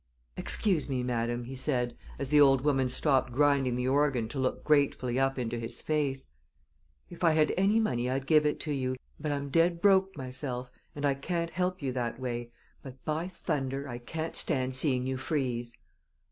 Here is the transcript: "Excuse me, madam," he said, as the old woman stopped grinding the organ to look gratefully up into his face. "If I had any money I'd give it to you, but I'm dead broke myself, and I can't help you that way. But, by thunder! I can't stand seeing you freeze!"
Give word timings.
"Excuse 0.35 0.89
me, 0.89 1.03
madam," 1.03 1.43
he 1.43 1.55
said, 1.55 1.95
as 2.17 2.29
the 2.29 2.41
old 2.41 2.61
woman 2.61 2.89
stopped 2.89 3.31
grinding 3.31 3.75
the 3.75 3.87
organ 3.87 4.27
to 4.29 4.39
look 4.39 4.63
gratefully 4.63 5.19
up 5.19 5.37
into 5.37 5.59
his 5.59 5.79
face. 5.79 6.25
"If 7.11 7.23
I 7.23 7.33
had 7.33 7.53
any 7.55 7.79
money 7.79 8.09
I'd 8.09 8.25
give 8.25 8.43
it 8.43 8.59
to 8.61 8.71
you, 8.73 8.95
but 9.19 9.31
I'm 9.31 9.49
dead 9.51 9.79
broke 9.79 10.17
myself, 10.17 10.71
and 10.95 11.05
I 11.05 11.13
can't 11.13 11.51
help 11.51 11.83
you 11.83 11.91
that 11.91 12.19
way. 12.19 12.49
But, 12.81 13.05
by 13.05 13.27
thunder! 13.27 13.87
I 13.87 13.99
can't 13.99 14.35
stand 14.35 14.73
seeing 14.73 15.05
you 15.05 15.17
freeze!" 15.17 15.71